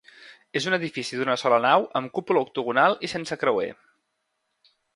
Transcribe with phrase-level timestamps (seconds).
[0.59, 3.69] És un edifici d'una sola nau, amb cúpula octogonal i sense creuer.